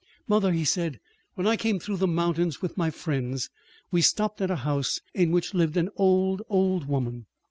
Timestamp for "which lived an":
5.29-5.91